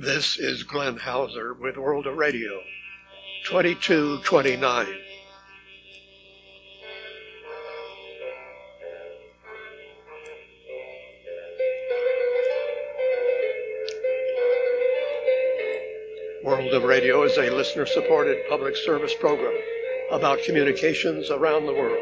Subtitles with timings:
[0.00, 2.60] This is Glenn Hauser with World of Radio
[3.46, 4.86] 2229.
[16.44, 19.52] World of Radio is a listener supported public service program
[20.12, 21.98] about communications around the world.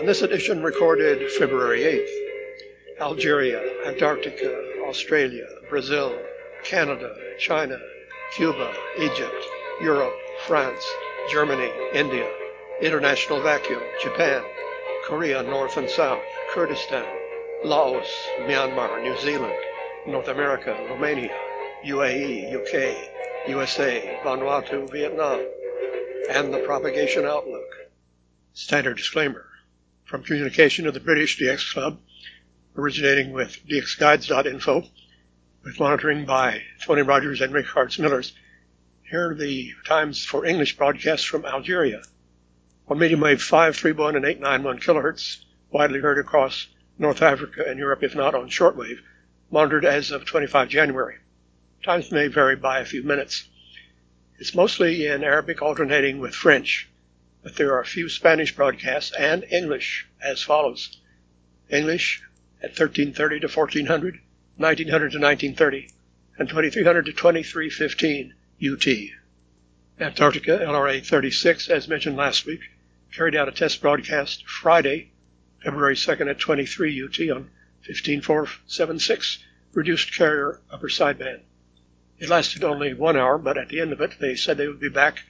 [0.00, 6.18] On this edition, recorded February 8th, Algeria, Antarctica, Australia, Brazil,
[6.64, 7.78] Canada, China,
[8.34, 9.44] Cuba, Egypt,
[9.80, 10.14] Europe,
[10.46, 10.84] France,
[11.30, 12.28] Germany, India,
[12.80, 14.42] International Vacuum, Japan,
[15.04, 17.04] Korea North and South, Kurdistan,
[17.64, 18.08] Laos,
[18.40, 19.54] Myanmar, New Zealand,
[20.06, 21.34] North America, Romania,
[21.84, 25.44] UAE, UK, USA, Vanuatu, Vietnam,
[26.30, 27.66] and the Propagation Outlook.
[28.54, 29.46] Standard disclaimer.
[30.04, 31.98] From communication of the British DX Club,
[32.76, 34.84] originating with dxguides.info,
[35.64, 38.32] with monitoring by Tony Rogers and Rick Hartz Millers.
[39.02, 42.02] Here are the times for English broadcasts from Algeria.
[42.88, 46.66] On medium wave 531 and 891 kilohertz, widely heard across
[46.98, 48.98] North Africa and Europe, if not on shortwave,
[49.52, 51.18] monitored as of 25 January.
[51.84, 53.48] Times may vary by a few minutes.
[54.40, 56.90] It's mostly in Arabic alternating with French,
[57.42, 61.00] but there are a few Spanish broadcasts and English as follows.
[61.70, 62.20] English
[62.60, 64.20] at 1330 to 1400,
[64.56, 65.88] 1900 to 1930,
[66.38, 68.86] and 2300 to 2315 UT.
[69.98, 72.60] Antarctica LRA 36, as mentioned last week,
[73.12, 75.10] carried out a test broadcast Friday,
[75.62, 77.50] February 2nd at 23 UT on
[77.82, 79.38] 15476,
[79.72, 81.40] reduced carrier upper sideband.
[82.18, 84.80] It lasted only one hour, but at the end of it, they said they would
[84.80, 85.22] be back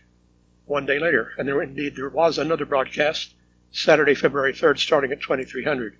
[0.66, 3.34] one day later, and there indeed there was another broadcast
[3.70, 5.96] Saturday, February 3rd, starting at 2300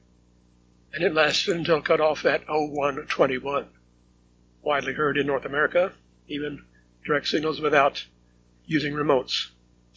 [0.93, 3.69] and it lasted until cut off at 0121.
[4.63, 5.93] Widely heard in North America,
[6.29, 6.65] even
[7.05, 8.05] direct signals without
[8.67, 9.49] using remotes.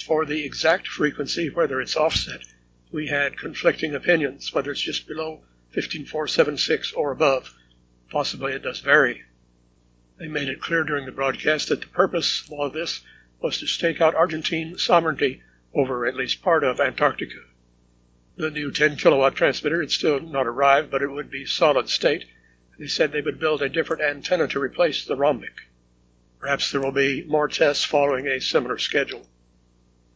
[0.05, 2.41] For the exact frequency, whether it's offset,
[2.91, 7.53] we had conflicting opinions, whether it's just below 15476 or above.
[8.09, 9.23] Possibly it does vary.
[10.17, 13.01] They made it clear during the broadcast that the purpose of all this
[13.41, 15.41] was to stake out Argentine sovereignty
[15.73, 17.41] over at least part of Antarctica.
[18.37, 22.25] The new 10 kilowatt transmitter had still not arrived, but it would be solid state.
[22.77, 25.53] They said they would build a different antenna to replace the rhombic.
[26.37, 29.25] Perhaps there will be more tests following a similar schedule.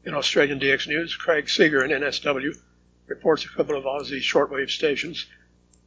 [0.03, 2.57] In Australian DX News, Craig Seager in NSW
[3.07, 5.25] reports a couple of Aussie shortwave stations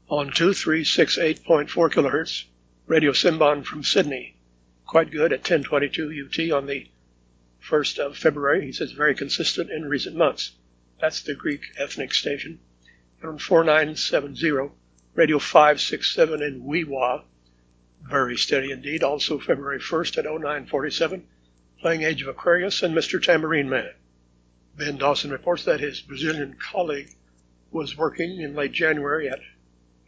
[0.09, 2.45] on 2368.4 kilohertz,
[2.87, 4.37] Radio Symban from Sydney.
[4.87, 6.89] Quite good at 1022 UT on the
[7.63, 8.65] 1st of February.
[8.65, 10.53] He says very consistent in recent months.
[11.03, 12.61] That's the Greek ethnic station.
[13.21, 14.71] And on 4970,
[15.15, 17.25] Radio 567 in Wee-Waa.
[18.09, 19.03] Very steady indeed.
[19.03, 21.27] Also February 1st at 0947,
[21.81, 23.21] playing Age of Aquarius and Mr.
[23.21, 23.91] Tambourine Man.
[24.77, 27.11] Ben Dawson reports that his Brazilian colleague
[27.73, 29.41] was working in late January at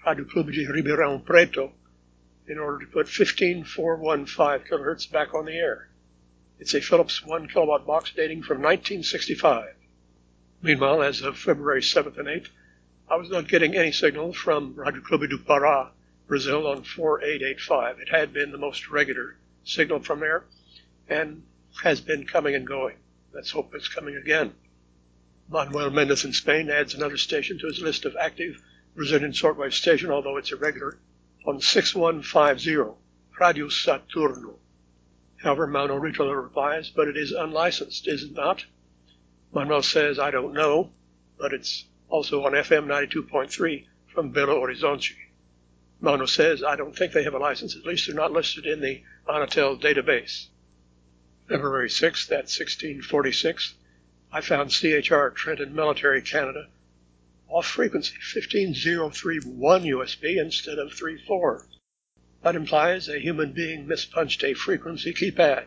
[0.06, 1.72] Radio Clube de Ribeirão Preto
[2.47, 5.88] in order to put 15415 kilohertz back on the air.
[6.60, 9.75] It's a Philips 1 kilowatt box dating from 1965.
[10.65, 12.49] Meanwhile, as of February 7th and 8th,
[13.07, 15.91] I was not getting any signal from Radio Clube do Pará,
[16.27, 18.01] Brazil, on 4885.
[18.01, 20.47] It had been the most regular signal from there
[21.07, 21.43] and
[21.83, 22.97] has been coming and going.
[23.35, 24.55] Let's hope it's coming again.
[25.51, 28.63] Manuel Mendes in Spain adds another station to his list of active
[28.97, 30.97] Brazilian shortwave station, although it's irregular,
[31.47, 32.97] on 6150,
[33.39, 34.55] Radio Saturno.
[35.43, 38.65] However, Mauno Ritola replies, but it is unlicensed, is it not?
[39.54, 40.91] Manuel says, I don't know,
[41.38, 45.15] but it's also on FM 92.3 from Belo Horizonte.
[46.03, 47.76] Mauno says, I don't think they have a license.
[47.76, 50.48] At least they're not listed in the Anatel database.
[51.48, 53.75] February 6th at 1646,
[54.32, 56.66] I found CHR Trenton Military Canada
[57.48, 61.69] off frequency 15031 USB instead of 34.
[62.42, 65.66] That implies a human being mispunched a frequency keypad.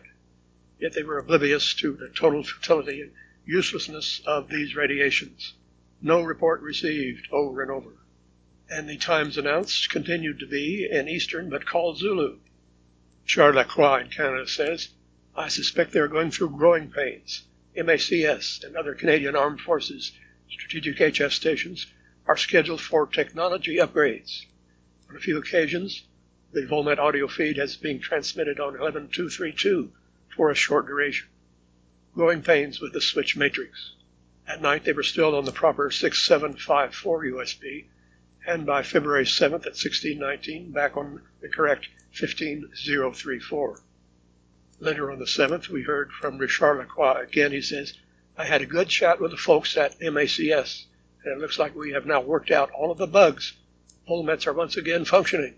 [0.78, 3.10] Yet they were oblivious to the total futility
[3.48, 5.54] uselessness of these radiations.
[6.02, 7.92] No report received over and over.
[8.68, 12.40] And the times announced continued to be in Eastern but called Zulu.
[13.24, 14.90] Charles Lacroix in Canada says,
[15.34, 17.44] I suspect they are going through growing pains.
[17.74, 20.12] MACS and other Canadian Armed Forces
[20.50, 21.86] strategic HF stations
[22.26, 24.44] are scheduled for technology upgrades.
[25.08, 26.02] On a few occasions,
[26.52, 29.90] the Volmet audio feed has been transmitted on 11232
[30.36, 31.28] for a short duration
[32.18, 33.94] growing pains with the switch matrix.
[34.44, 37.84] At night, they were still on the proper 6754 USB,
[38.44, 43.80] and by February 7th at 1619, back on the correct 15034.
[44.80, 47.52] Later on the 7th, we heard from Richard Lacroix again.
[47.52, 47.94] He says,
[48.36, 50.86] I had a good chat with the folks at MACS,
[51.22, 53.52] and it looks like we have now worked out all of the bugs.
[54.08, 55.54] Volmets are once again functioning.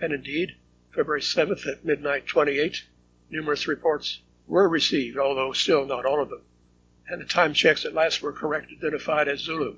[0.00, 0.56] And indeed,
[0.92, 2.82] February 7th at midnight 28,
[3.30, 6.42] numerous reports were received, although still not all of them.
[7.08, 9.76] And the time checks at last were correct, identified as Zulu.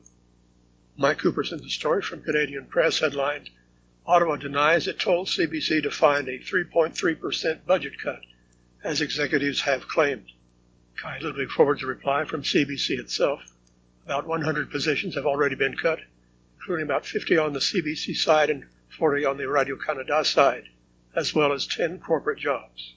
[0.97, 3.51] Mike Cooper sent the story from Canadian Press headlined,
[4.09, 8.21] Ottawa denies it told CBC to find a 3.3% budget cut,
[8.85, 10.31] as executives have claimed.
[10.97, 13.43] Kai Ludwig forwards a reply from CBC itself.
[14.05, 15.99] About 100 positions have already been cut,
[16.57, 18.65] including about 50 on the CBC side and
[18.97, 20.69] 40 on the Radio Canada side,
[21.17, 22.95] as well as 10 corporate jobs.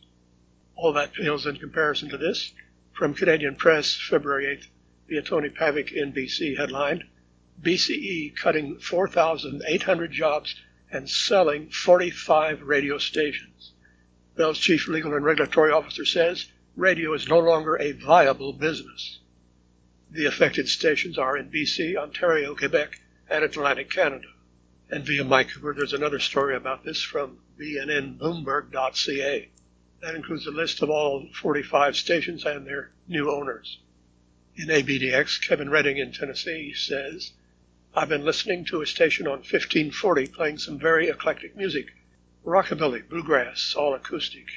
[0.81, 2.53] All that pales in comparison to this.
[2.93, 4.67] From Canadian Press, February 8th,
[5.09, 7.03] via Tony Pavic in BC headlined,
[7.61, 10.55] BCE cutting 4,800 jobs
[10.89, 13.73] and selling 45 radio stations.
[14.37, 16.47] Bell's chief legal and regulatory officer says
[16.77, 19.19] radio is no longer a viable business.
[20.09, 24.29] The affected stations are in BC, Ontario, Quebec, and Atlantic Canada.
[24.89, 29.49] And via Mike Cooper, there's another story about this from bnnbloomberg.ca.
[30.01, 33.79] That includes a list of all 45 stations and their new owners.
[34.55, 37.33] In ABDX, Kevin Redding in Tennessee says,
[37.93, 41.87] I've been listening to a station on 1540 playing some very eclectic music
[42.45, 44.47] rockabilly, bluegrass, all acoustic.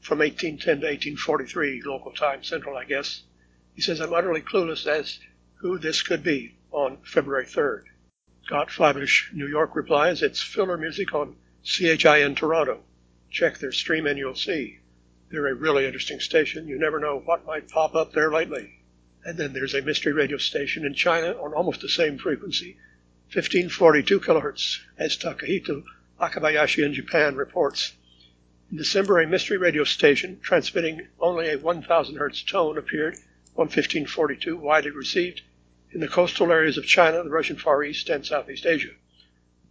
[0.00, 3.22] From 1810 to 1843, local time central, I guess.
[3.74, 5.18] He says, I'm utterly clueless as
[5.56, 7.84] who this could be on February 3rd.
[8.44, 12.82] Scott Fybush, New York replies, it's filler music on CHIN Toronto.
[13.30, 14.78] Check their stream and you'll see.
[15.30, 16.68] They're a really interesting station.
[16.68, 18.80] You never know what might pop up there lately.
[19.24, 22.78] And then there's a mystery radio station in China on almost the same frequency,
[23.32, 25.84] 1542 kilohertz, as Takahito
[26.18, 27.92] Akabayashi in Japan reports.
[28.70, 33.16] In December, a mystery radio station transmitting only a 1000 hertz tone appeared
[33.56, 35.42] on 1542, widely received
[35.92, 38.92] in the coastal areas of China, the Russian Far East, and Southeast Asia.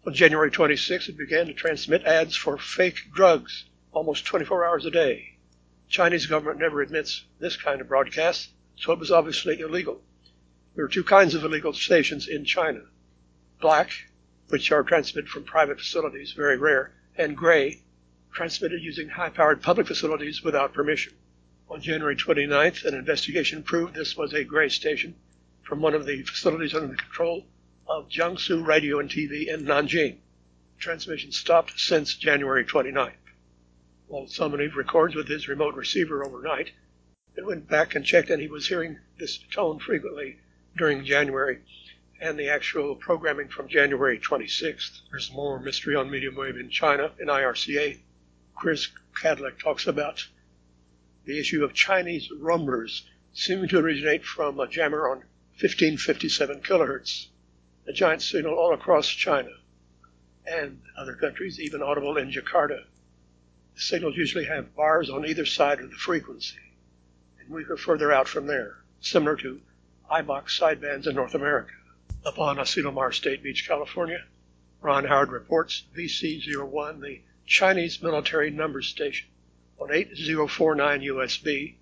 [0.08, 4.90] On January 26, it began to transmit ads for fake drugs almost 24 hours a
[4.90, 5.36] day.
[5.88, 10.02] The Chinese government never admits this kind of broadcast, so it was obviously illegal.
[10.76, 12.84] There are two kinds of illegal stations in China
[13.60, 13.92] black,
[14.48, 17.82] which are transmitted from private facilities, very rare, and gray,
[18.32, 21.16] transmitted using high powered public facilities without permission.
[21.70, 25.16] On January 29th, an investigation proved this was a gray station
[25.64, 27.46] from one of the facilities under the control
[27.90, 30.18] of Jiangsu Radio and TV in Nanjing.
[30.78, 33.14] Transmission stopped since January 29th.
[34.10, 36.72] Walt Salmaniw records with his remote receiver overnight
[37.38, 40.38] and went back and checked, and he was hearing this tone frequently
[40.76, 41.60] during January
[42.20, 45.02] and the actual programming from January 26th.
[45.10, 48.00] There's more mystery on medium wave in China in IRCA.
[48.54, 48.90] Chris
[49.22, 50.28] Cadillac talks about
[51.24, 55.20] the issue of Chinese rumors seeming to originate from a jammer on
[55.60, 57.28] 1557 kilohertz
[57.88, 59.50] a giant signal all across China
[60.46, 62.84] and other countries, even audible in Jakarta.
[63.76, 66.58] The signals usually have bars on either side of the frequency,
[67.40, 69.62] and we are further out from there, similar to
[70.12, 71.74] IBOC sidebands in North America.
[72.26, 74.26] Upon Asilomar State Beach, California,
[74.82, 79.30] Ron Howard reports VC01, the Chinese military number station,
[79.80, 81.76] on 8049 USB,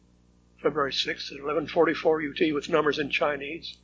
[0.61, 3.77] February 6th at 1144 UT with numbers in Chinese.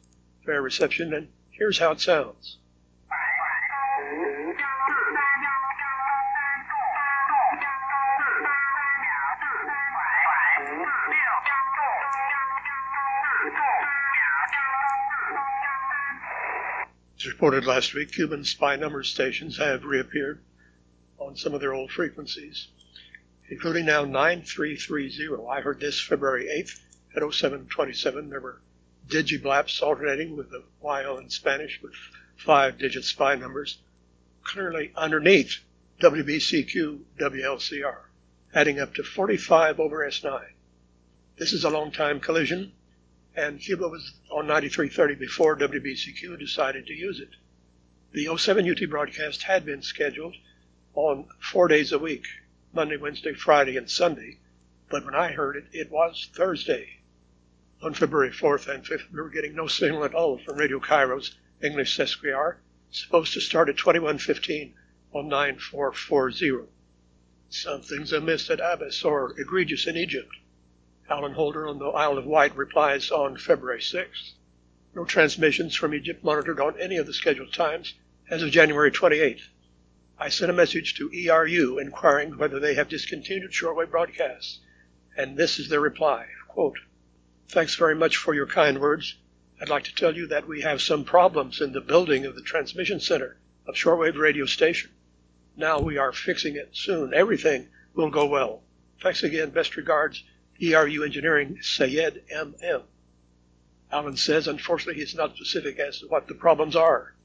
[0.46, 1.28] Fair reception and
[1.62, 2.58] Here's how it sounds.
[17.16, 20.42] As reported last week, Cuban spy number stations have reappeared
[21.20, 22.70] on some of their old frequencies,
[23.52, 25.48] including now 9330.
[25.48, 26.80] I heard this February 8th
[27.16, 28.32] at 0727.
[28.32, 28.62] There were
[29.08, 31.94] digiblaps alternating with a YL in Spanish with
[32.38, 33.80] five digit spy numbers,
[34.44, 35.60] clearly underneath
[36.02, 37.98] WBCQ WLCR,
[38.54, 40.42] adding up to 45 over S9.
[41.38, 42.72] This is a long time collision,
[43.36, 47.36] and Cuba was on 9330 before WBCQ decided to use it.
[48.14, 50.36] The 07 UT broadcast had been scheduled
[50.94, 52.26] on four days a week
[52.74, 54.40] Monday, Wednesday, Friday, and Sunday,
[54.90, 57.01] but when I heard it, it was Thursday
[57.82, 61.36] on February 4th and 5th, we were getting no signal at all from Radio Cairo's
[61.64, 62.58] English Sesquihour,
[62.92, 64.76] supposed to start at 2115
[65.14, 66.70] on 9440.
[67.50, 70.36] Something's amiss at Abbas or egregious in Egypt.
[71.10, 74.34] Alan Holder on the Isle of Wight replies on February 6th.
[74.94, 77.96] No transmissions from Egypt monitored on any of the scheduled times
[78.30, 79.48] As of January 28th,
[80.18, 84.60] I sent a message to ERU inquiring whether they have discontinued shortwave broadcasts,
[85.18, 86.28] and this is their reply.
[86.48, 86.78] Quote,
[87.52, 89.18] Thanks very much for your kind words.
[89.60, 92.42] I'd like to tell you that we have some problems in the building of the
[92.42, 94.92] transmission center of shortwave radio station.
[95.58, 97.14] Now we are fixing it soon.
[97.14, 98.64] Everything will go well.
[99.02, 99.50] Thanks again.
[99.50, 100.24] Best regards,
[100.62, 102.84] ERU Engineering, Sayed M.M.
[103.92, 107.16] Alan says, unfortunately, he's not specific as to what the problems are.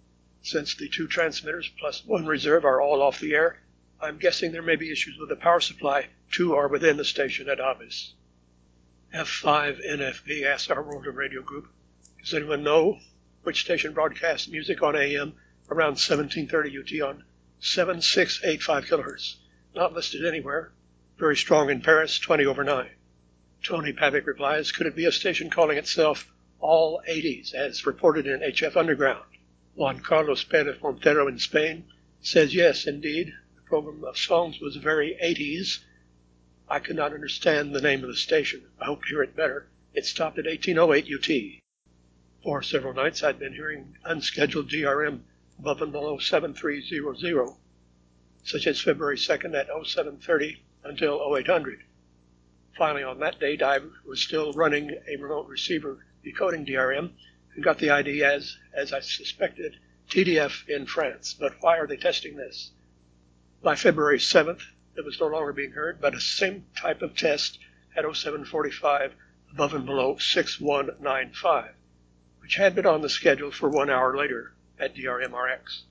[0.43, 3.63] Since the two transmitters plus one reserve are all off the air,
[4.01, 6.09] I'm guessing there may be issues with the power supply.
[6.33, 8.15] Two are within the station at Avis.
[9.15, 11.69] F5NFB asked our World of Radio group,
[12.21, 12.99] Does anyone know
[13.43, 15.35] which station broadcasts music on AM
[15.71, 17.25] around 1730 UT on
[17.61, 19.37] 7685 kilohertz?
[19.75, 20.73] Not listed anywhere.
[21.19, 22.91] Very strong in Paris, 20 over 9.
[23.63, 28.41] Tony Pavic replies, Could it be a station calling itself All 80s, as reported in
[28.41, 29.25] HF Underground?
[29.77, 31.85] Juan Carlos Perez Montero in Spain
[32.21, 35.81] says, yes, indeed, the program of songs was very 80s.
[36.69, 38.69] I could not understand the name of the station.
[38.81, 39.69] I hope to hear it better.
[39.95, 41.63] It stopped at 1808 UT.
[42.43, 45.23] For several nights I'd been hearing unscheduled DRM
[45.59, 47.51] above and below 7300,
[48.43, 51.85] such as February 2nd at 0730 until 0800.
[52.77, 57.13] Finally, on that date, I was still running a remote receiver decoding DRM
[57.55, 59.79] and got the ID as, as I suspected,
[60.11, 61.33] TDF in France.
[61.33, 62.73] But why are they testing this?
[63.63, 64.63] By February 7th,
[64.97, 67.59] it was no longer being heard, but a same type of test
[67.95, 69.15] at 0745
[69.53, 71.73] above and below 6195,
[72.41, 75.83] which had been on the schedule for one hour later at DRMRX.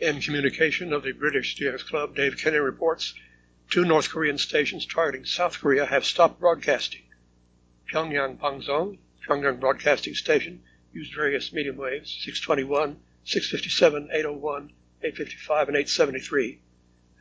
[0.00, 3.14] In communication of the British DX Club, Dave Kenny reports
[3.70, 7.02] two North Korean stations targeting South Korea have stopped broadcasting.
[7.92, 16.60] Pyongyang Pangsong, Pyongyang Broadcasting Station, used various medium waves, 621, 657, 801, 855, and 873,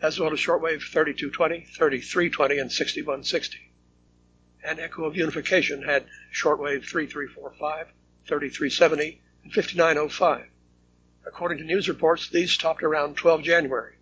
[0.01, 3.71] as well as shortwave 3220, 3320, and 6160.
[4.67, 7.87] And Echo of Unification had shortwave 3345,
[8.27, 10.49] 3370, and 5905.
[11.25, 13.95] According to news reports, these stopped around 12 January,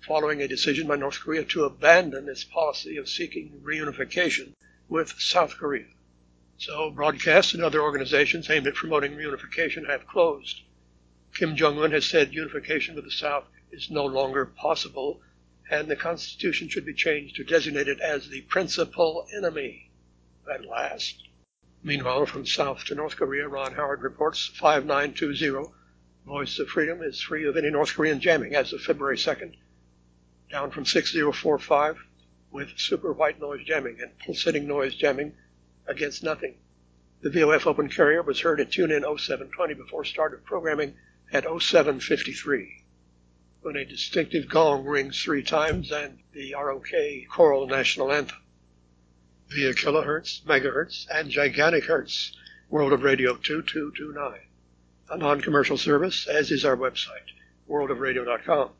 [0.00, 4.54] following a decision by North Korea to abandon its policy of seeking reunification
[4.88, 5.86] with South Korea.
[6.58, 10.62] So broadcasts and other organizations aimed at promoting reunification have closed.
[11.32, 15.20] Kim Jong un has said unification with the South is no longer possible,
[15.68, 19.90] and the Constitution should be changed to designate it as the principal enemy
[20.52, 21.24] at last.
[21.82, 25.72] Meanwhile, from South to North Korea, Ron Howard reports 5920.
[26.24, 29.54] Voice of Freedom is free of any North Korean jamming as of February 2nd,
[30.50, 31.98] down from 6045
[32.50, 35.34] with super white noise jamming and pulsating noise jamming
[35.86, 36.58] against nothing.
[37.22, 40.94] The VOF open carrier was heard at tune in 0720 before start of programming
[41.32, 42.85] at 0753
[43.66, 46.86] when a distinctive gong rings three times and the ROK
[47.28, 48.38] choral national anthem.
[49.48, 52.30] Via kilohertz, megahertz, and gigantic hertz,
[52.70, 54.38] World of Radio 2229,
[55.10, 57.26] a non-commercial service, as is our website,
[57.68, 58.70] worldofradio.com.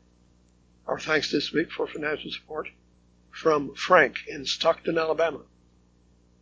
[0.87, 2.69] Our thanks this week for financial support
[3.29, 5.41] from Frank in Stockton, Alabama,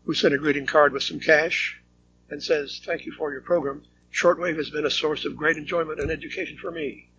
[0.04, 1.82] who sent a greeting card with some cash
[2.30, 3.82] and says, Thank you for your program.
[4.14, 7.10] Shortwave has been a source of great enjoyment and education for me.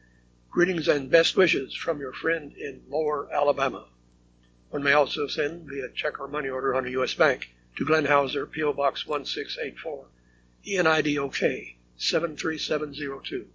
[0.56, 3.88] Greetings and best wishes from your friend in Lower Alabama.
[4.70, 7.12] One may also send via check or money order on a U.S.
[7.12, 8.72] bank to Glenn Hauser, P.O.
[8.72, 10.06] Box 1684,
[10.64, 13.48] ENIDOK 73702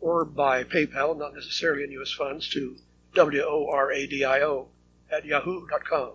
[0.00, 2.10] or by PayPal, not necessarily in U.S.
[2.10, 2.74] funds, to
[3.14, 4.68] W-O-R-A-D-I-O
[5.12, 6.14] at yahoo.com.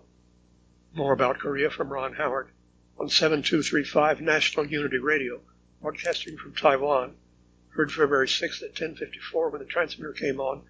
[0.93, 2.49] More about Korea from Ron Howard
[2.99, 5.39] on 7235 National Unity Radio,
[5.81, 7.15] broadcasting from Taiwan.
[7.75, 10.67] Heard February 6th at 1054 when the transmitter came on,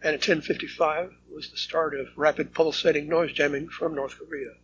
[0.00, 4.54] and at 1055 was the start of rapid pulsating noise jamming from North Korea.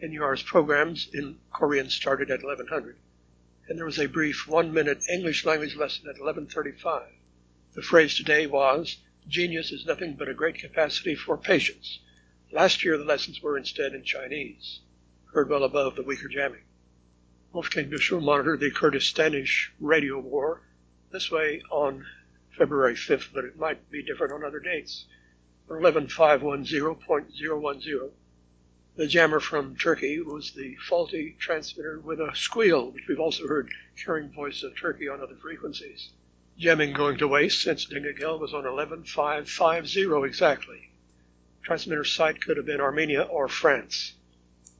[0.00, 2.96] NUR's programs in Korean started at 1100
[3.68, 7.12] and there was a brief one-minute English language lesson at 11:35.
[7.74, 8.96] The phrase today was,
[9.28, 12.00] "Genius is nothing but a great capacity for patience."
[12.50, 14.80] Last year the lessons were instead in Chinese,
[15.34, 16.64] heard well above the weaker jamming.
[17.52, 20.62] Wolfgang Büschel monitored the Kurdistanish radio war
[21.10, 22.06] this way on
[22.56, 25.06] February 5th, but it might be different on other dates.
[25.68, 28.10] 11510.010
[28.98, 33.70] the jammer from Turkey was the faulty transmitter with a squeal, which we've also heard
[33.96, 36.10] carrying voice of Turkey on other frequencies.
[36.58, 40.90] Jamming going to waste since Dingagel was on 11550 exactly.
[41.62, 44.14] Transmitter site could have been Armenia or France.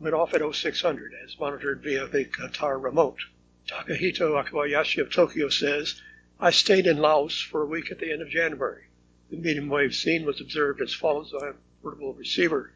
[0.00, 3.20] Went off at 0600 as monitored via the Qatar remote.
[3.68, 6.02] Takahito Akabayashi of Tokyo says,
[6.40, 8.85] I stayed in Laos for a week at the end of January.
[9.28, 12.73] The medium wave scene was observed as follows on a portable receiver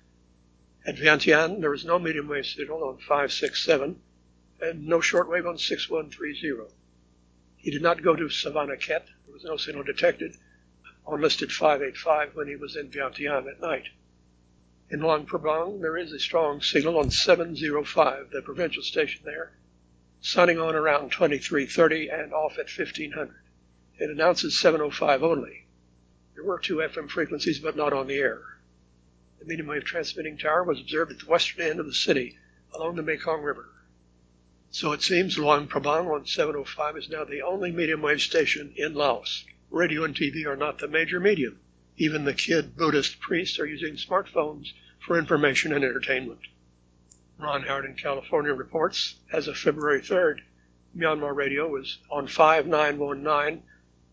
[0.85, 4.03] at Vientiane, there was no medium wave signal on 567
[4.61, 6.75] and no shortwave on 6130.
[7.57, 9.07] He did not go to Savannakhet.
[9.25, 10.37] There was no signal detected
[11.07, 13.91] on listed 585 when he was in Vientiane at night.
[14.91, 19.53] In Luang Prabang, there is a strong signal on 705, the provincial station there,
[20.21, 23.37] sunning on around 2330 and off at 1500.
[24.03, 25.69] It announces 705 only.
[26.35, 28.43] There were two FM frequencies, but not on the air.
[29.39, 32.37] The medium wave transmitting tower was observed at the western end of the city
[32.75, 33.69] along the Mekong River.
[34.71, 38.93] So it seems Luang Prabang on 705 is now the only medium wave station in
[38.95, 39.45] Laos.
[39.71, 41.61] Radio and TV are not the major medium.
[41.97, 46.41] Even the kid Buddhist priests are using smartphones for information and entertainment.
[47.39, 50.41] Ron Howard in California reports, as of February 3rd,
[50.97, 53.63] Myanmar radio was on 5919,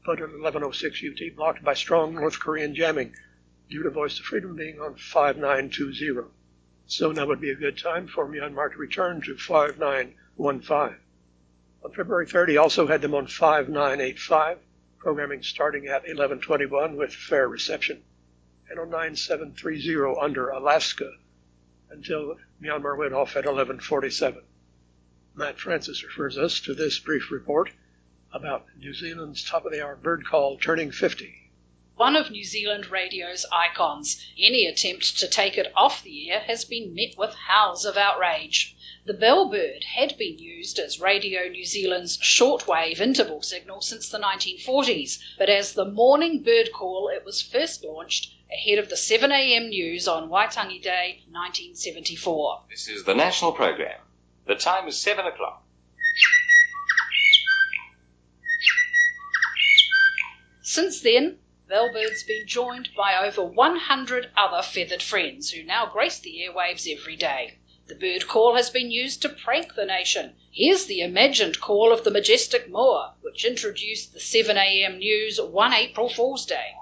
[0.06, 3.14] but at 1106 UT blocked by strong North Korean jamming
[3.70, 6.30] due to Voice of Freedom being on 5920.
[6.88, 10.98] So now would be a good time for Myanmar to return to 5915.
[11.84, 14.58] On February 30, also had them on 5985,
[14.98, 18.02] programming starting at 1121 with fair reception,
[18.70, 21.12] and on 9730 under Alaska
[21.90, 24.44] until Myanmar went off at 1147.
[25.36, 27.72] Matt Francis refers us to this brief report
[28.32, 31.40] about New Zealand's top of the hour bird call turning 50
[32.00, 34.26] one of New Zealand radio's icons.
[34.40, 38.74] Any attempt to take it off the air has been met with howls of outrage.
[39.04, 45.20] The bellbird had been used as Radio New Zealand's shortwave interval signal since the 1940s,
[45.38, 50.08] but as the morning bird call it was first launched ahead of the 7am news
[50.08, 52.62] on Waitangi Day 1974.
[52.70, 54.00] This is the national programme.
[54.46, 55.66] The time is 7 o'clock.
[60.72, 66.44] Since then, Bellbird's been joined by over 100 other feathered friends who now grace the
[66.44, 67.58] airwaves every day.
[67.88, 70.36] The bird call has been used to prank the nation.
[70.52, 76.08] Here's the imagined call of the majestic moa, which introduced the 7am news one April
[76.08, 76.76] Fool's Day.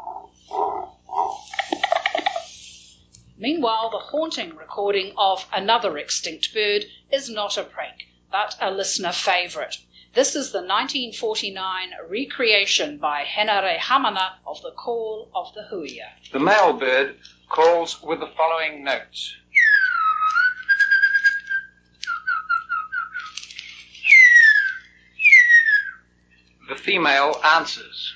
[3.38, 9.14] Meanwhile, the haunting recording of another extinct bird is not a prank, but a listener
[9.14, 9.78] favourite.
[10.14, 16.10] This is the 1949 recreation by Henare Hamana of the Call of the Huia.
[16.32, 17.18] The male bird
[17.50, 19.36] calls with the following notes.
[26.70, 28.14] The female answers.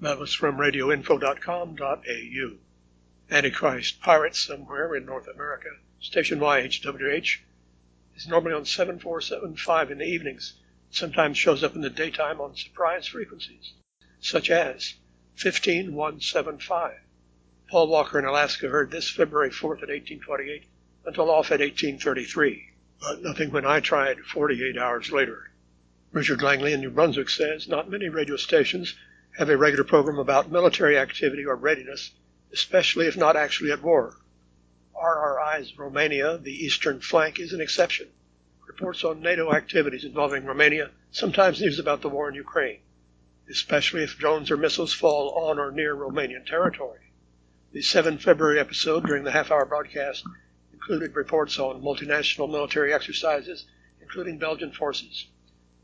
[0.00, 2.58] That was from radioinfo.com.au.
[3.30, 7.38] Antichrist Pirates somewhere in North America, station YHWH,
[8.16, 10.52] is normally on 7475 in the evenings.
[10.90, 13.72] It sometimes shows up in the daytime on surprise frequencies,
[14.20, 14.96] such as
[15.36, 17.00] 15175.
[17.70, 20.64] Paul Walker in Alaska heard this February 4th at 1828
[21.06, 25.50] until off at 1833, but nothing when I tried 48 hours later.
[26.12, 28.94] Richard Langley in New Brunswick says not many radio stations
[29.38, 32.10] have a regular program about military activity or readiness,
[32.54, 34.16] especially if not actually at war.
[34.94, 38.06] RRI's Romania, the eastern flank, is an exception.
[38.68, 42.78] Reports on NATO activities involving Romania, sometimes news about the war in Ukraine,
[43.50, 47.00] especially if drones or missiles fall on or near Romanian territory.
[47.72, 50.22] The 7 February episode during the half hour broadcast
[50.72, 53.66] included reports on multinational military exercises,
[54.00, 55.26] including Belgian forces,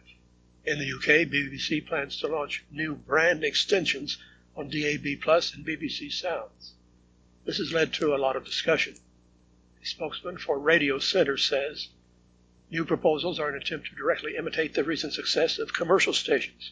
[0.65, 4.17] In the UK, BBC plans to launch new brand extensions
[4.56, 6.73] on DAB Plus and BBC Sounds.
[7.45, 8.95] This has led to a lot of discussion.
[9.82, 11.88] A spokesman for Radio Center says
[12.69, 16.71] new proposals are an attempt to directly imitate the recent success of commercial stations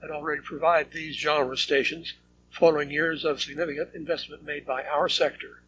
[0.00, 2.14] that already provide these genre stations
[2.50, 5.62] following years of significant investment made by our sector.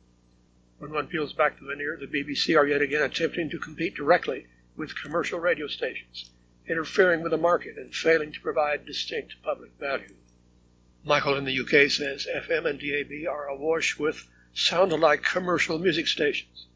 [0.79, 4.47] When one peels back the veneer, the BBC are yet again attempting to compete directly
[4.77, 6.31] with commercial radio stations,
[6.67, 10.15] interfering with the market and failing to provide distinct public value.
[11.05, 16.07] Michael in the UK says FM and DAB are awash with sound alike commercial music
[16.07, 16.67] stations.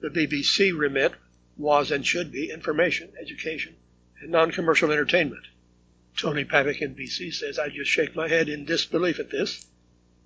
[0.00, 1.14] The BBC remit
[1.56, 3.76] was and should be information, education,
[4.20, 5.46] and non commercial entertainment.
[6.16, 9.64] Tony Pavick in BC says, I just shake my head in disbelief at this.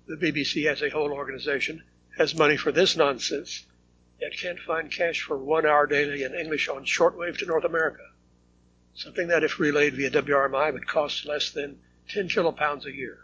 [0.07, 1.83] The BBC as a whole organization
[2.17, 3.65] has money for this nonsense,
[4.19, 8.03] yet can't find cash for one hour daily in English on shortwave to North America.
[8.93, 13.19] Something that, if relayed via WRMI, would cost less than 10 kilopounds a year.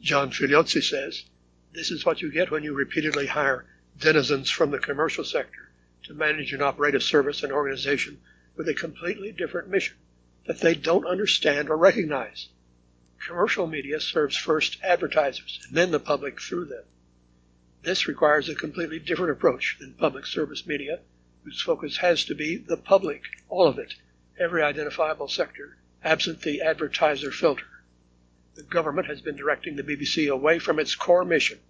[0.00, 1.24] John Figliozzi says,
[1.72, 3.66] This is what you get when you repeatedly hire
[3.98, 5.70] denizens from the commercial sector
[6.04, 8.20] to manage and operate a service and organization
[8.56, 9.96] with a completely different mission
[10.46, 12.48] that they don't understand or recognize.
[13.26, 16.82] Commercial media serves first advertisers and then the public through them.
[17.82, 21.00] This requires a completely different approach than public service media,
[21.44, 23.94] whose focus has to be the public, all of it,
[24.38, 27.66] every identifiable sector, absent the advertiser filter.
[28.54, 31.60] The government has been directing the BBC away from its core mission,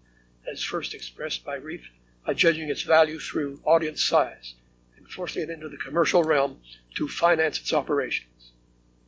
[0.51, 1.85] as first expressed by Reith,
[2.27, 4.55] by judging its value through audience size
[4.97, 6.61] and forcing it into the commercial realm
[6.97, 8.27] to finance its operations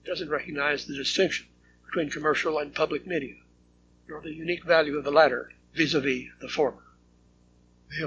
[0.04, 1.46] doesn't recognize the distinction
[1.86, 3.34] between commercial and public media,
[4.08, 6.82] nor the unique value of the latter vis a vis the former.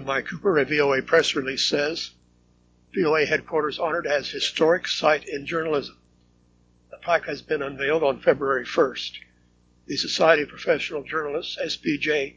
[0.03, 2.11] Mike Cooper, a VOA press release says
[2.93, 5.97] VOA headquarters honored as historic site in journalism.
[6.89, 9.19] The plaque has been unveiled on February 1st.
[9.85, 12.35] The Society of Professional Journalists, SPJ,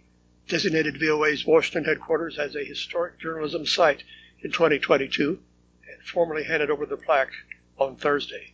[0.48, 4.04] designated VOA's Washington headquarters as a historic journalism site
[4.42, 5.40] in 2022
[5.88, 7.32] and formally handed over the plaque
[7.78, 8.52] on Thursday.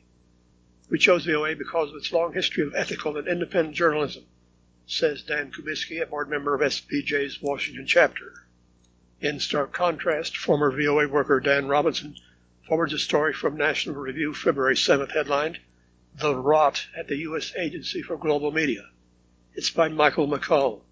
[0.88, 4.24] We chose VOA because of its long history of ethical and independent journalism,
[4.86, 8.46] says Dan Kubisky, a board member of SPJ's Washington chapter.
[9.20, 12.14] In stark contrast, former VOA worker Dan Robinson
[12.68, 15.58] forwards a story from National Review, February 7th, headlined,
[16.14, 17.52] The Rot at the U.S.
[17.56, 18.88] Agency for Global Media.
[19.54, 20.82] It's by Michael McCall.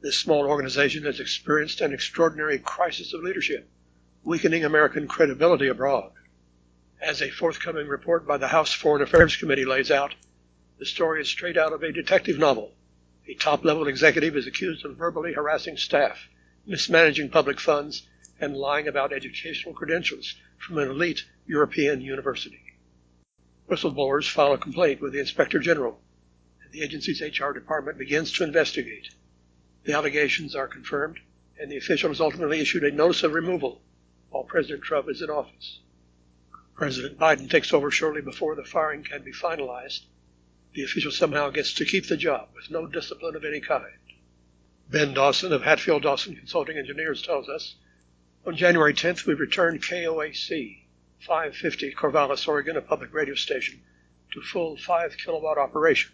[0.00, 3.68] This small organization has experienced an extraordinary crisis of leadership,
[4.24, 6.10] weakening American credibility abroad.
[7.02, 10.14] As a forthcoming report by the House Foreign Affairs Committee lays out,
[10.78, 12.74] the story is straight out of a detective novel.
[13.26, 16.28] A top level executive is accused of verbally harassing staff,
[16.66, 18.06] mismanaging public funds,
[18.38, 22.60] and lying about educational credentials from an elite European university.
[23.66, 26.02] Whistleblowers file a complaint with the Inspector General,
[26.62, 29.08] and the agency's HR department begins to investigate.
[29.84, 31.18] The allegations are confirmed,
[31.58, 33.80] and the official is ultimately issued a notice of removal
[34.28, 35.80] while President Trump is in office.
[36.80, 40.06] President Biden takes over shortly before the firing can be finalized.
[40.72, 43.98] The official somehow gets to keep the job with no discipline of any kind.
[44.88, 47.76] Ben Dawson of Hatfield Dawson Consulting Engineers tells us
[48.46, 50.86] on January 10th, we returned KOAC
[51.18, 53.82] 550 Corvallis, Oregon, a public radio station,
[54.32, 56.12] to full 5 kilowatt operation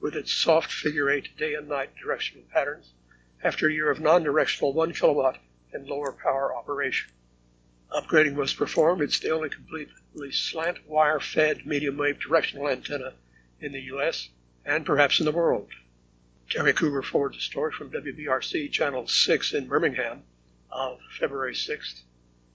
[0.00, 2.92] with its soft figure 8 day and night directional patterns
[3.42, 5.38] after a year of non directional 1 kilowatt
[5.72, 7.10] and lower power operation.
[7.94, 9.02] Upgrading was performed.
[9.02, 13.12] It's the only completely slant wire fed medium wave directional antenna
[13.60, 14.30] in the U.S.
[14.64, 15.68] and perhaps in the world.
[16.50, 20.24] Terry Cooper forwards a story from WBRC Channel 6 in Birmingham
[20.72, 22.00] of February 6th.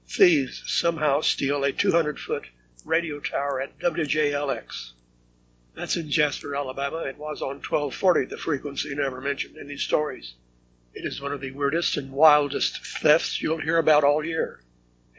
[0.09, 2.47] Thieves somehow steal a 200 foot
[2.83, 4.91] radio tower at WJLX.
[5.73, 6.97] That's in Jasper, Alabama.
[7.03, 10.33] It was on 1240, the frequency never mentioned in these stories.
[10.93, 14.59] It is one of the weirdest and wildest thefts you'll hear about all year.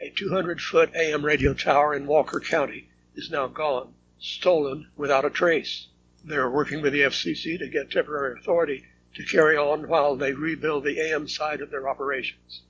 [0.03, 5.29] A 200 foot AM radio tower in Walker County is now gone, stolen without a
[5.29, 5.89] trace.
[6.25, 8.83] They're working with the FCC to get temporary authority
[9.13, 12.63] to carry on while they rebuild the AM side of their operations.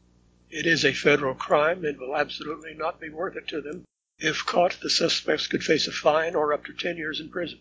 [0.49, 3.85] It is a federal crime and will absolutely not be worth it to them.
[4.19, 7.59] If caught, the suspects could face a fine or up to 10 years in prison.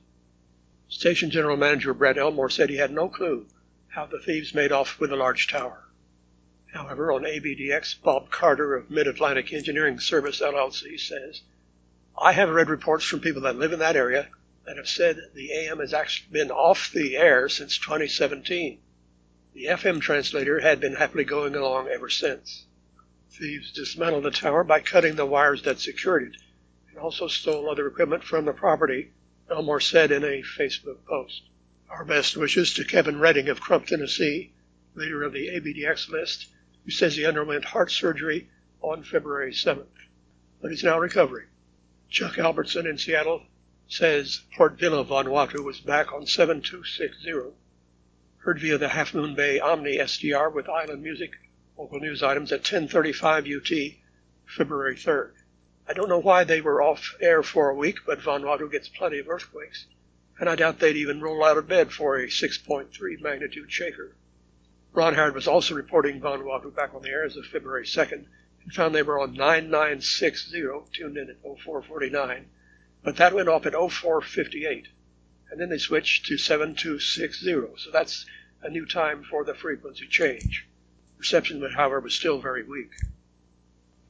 [0.89, 3.47] Station General Manager Brett Elmore said he had no clue
[3.87, 5.85] how the thieves made off with the large tower.
[6.73, 11.43] However, on ABDX, Bob Carter of Mid Atlantic Engineering Service LLC says,
[12.17, 14.29] I have read reports from people that live in that area
[14.67, 18.81] that have said the AM has actually been off the air since 2017.
[19.53, 22.67] The FM translator had been happily going along ever since.
[23.31, 26.41] Thieves dismantled the tower by cutting the wires that secured it
[26.89, 29.11] and also stole other equipment from the property,
[29.51, 31.43] Elmore said in a Facebook post.
[31.89, 34.53] Our best wishes to Kevin Redding of Crump, Tennessee,
[34.95, 36.47] leader of the ABDX list,
[36.85, 38.49] who says he underwent heart surgery
[38.83, 39.87] on February 7th,
[40.61, 41.47] but is now recovering.
[42.09, 43.47] Chuck Albertson in Seattle
[43.87, 47.55] says Port Vila Vanuatu was back on 7260,
[48.39, 51.33] heard via the Half Moon Bay Omni SDR with island music,
[51.77, 53.71] local news items at 1035 UT,
[54.47, 55.33] February 3rd.
[55.87, 59.19] I don't know why they were off air for a week, but Vanuatu gets plenty
[59.19, 59.87] of earthquakes,
[60.39, 64.15] and I doubt they'd even roll out of bed for a 6.3 magnitude shaker.
[64.93, 68.27] Ron Howard was also reporting Vanuatu back on the air as of February 2nd
[68.65, 72.47] and found they were on 9960, tuned in at 0449,
[73.05, 74.89] but that went off at 0458.
[75.49, 78.27] And then they switched to 7260, so that's
[78.63, 80.67] a new time for the frequency change.
[81.19, 82.91] Reception, however, was still very weak.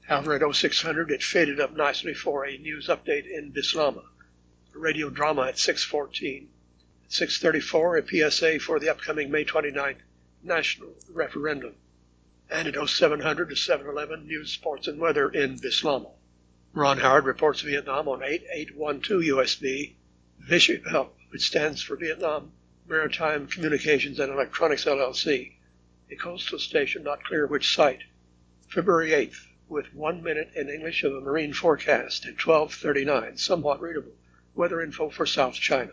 [0.07, 4.05] However, at 0600, it faded up nicely for a news update in Bislama,
[4.75, 6.49] a radio drama at 614.
[7.05, 10.01] At 634, a PSA for the upcoming May 29th
[10.43, 11.75] national referendum.
[12.51, 16.11] And at 0700 to 711, news, sports, and weather in Bislama.
[16.73, 19.95] Ron Howard reports Vietnam on 8812 USB,
[21.31, 22.53] which stands for Vietnam
[22.89, 25.53] Maritime Communications and Electronics LLC,
[26.11, 28.03] a coastal station not clear which site.
[28.69, 34.13] February 8th, with one minute in English of a marine forecast at 1239, somewhat readable.
[34.55, 35.93] Weather info for South China.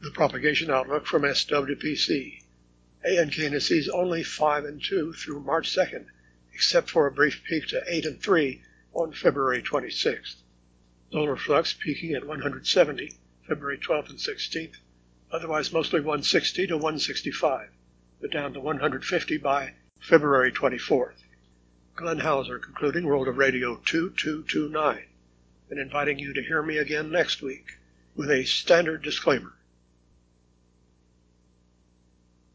[0.00, 2.42] The propagation outlook from SWPC.
[3.04, 6.06] ANKNC's only 5 and 2 through March 2nd,
[6.52, 10.36] except for a brief peak to 8 and 3 on February 26th.
[11.12, 13.12] Solar flux peaking at 170
[13.48, 14.76] February 12th and 16th,
[15.32, 17.70] otherwise mostly 160 to 165
[18.20, 21.24] but down to 150 by February 24th.
[21.94, 25.04] Glenn Hauser concluding World of Radio 2229
[25.70, 27.78] and inviting you to hear me again next week
[28.14, 29.52] with a standard disclaimer.